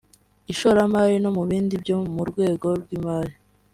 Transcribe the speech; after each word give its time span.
ishoramari 0.51 1.15
no 1.23 1.29
mu 1.35 1.43
bindi 1.49 1.73
byo 1.83 1.97
mu 2.15 2.23
rwego 2.29 2.67
rw’imari 2.81 3.33